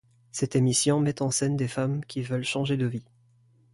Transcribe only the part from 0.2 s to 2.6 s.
Cette émission met en scène des femmes qui veulent